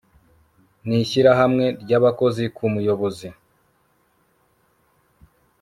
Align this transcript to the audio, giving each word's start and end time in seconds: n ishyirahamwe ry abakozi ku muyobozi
n 0.87 0.89
ishyirahamwe 1.01 1.65
ry 1.81 1.91
abakozi 1.97 2.43
ku 2.55 2.63
muyobozi 2.73 3.27